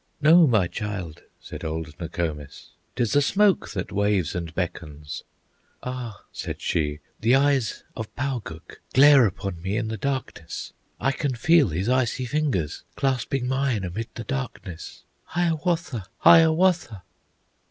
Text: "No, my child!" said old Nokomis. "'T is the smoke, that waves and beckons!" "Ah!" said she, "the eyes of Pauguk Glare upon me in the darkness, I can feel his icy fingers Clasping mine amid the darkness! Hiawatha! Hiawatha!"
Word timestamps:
"No, 0.19 0.47
my 0.47 0.65
child!" 0.67 1.21
said 1.39 1.63
old 1.63 1.93
Nokomis. 1.99 2.71
"'T 2.95 3.03
is 3.03 3.11
the 3.13 3.21
smoke, 3.21 3.69
that 3.73 3.91
waves 3.91 4.33
and 4.33 4.51
beckons!" 4.55 5.23
"Ah!" 5.83 6.23
said 6.31 6.59
she, 6.59 7.01
"the 7.19 7.35
eyes 7.35 7.83
of 7.95 8.11
Pauguk 8.15 8.79
Glare 8.95 9.27
upon 9.27 9.61
me 9.61 9.77
in 9.77 9.89
the 9.89 9.97
darkness, 9.97 10.73
I 10.99 11.11
can 11.11 11.35
feel 11.35 11.67
his 11.67 11.87
icy 11.87 12.25
fingers 12.25 12.81
Clasping 12.95 13.47
mine 13.47 13.83
amid 13.83 14.07
the 14.15 14.23
darkness! 14.23 15.03
Hiawatha! 15.35 16.07
Hiawatha!" 16.17 17.03